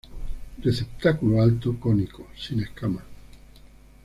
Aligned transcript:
Receptáculo 0.63 1.43
alto, 1.43 1.79
cónico, 1.79 2.25
sin 2.35 2.61
escamas. 2.61 3.03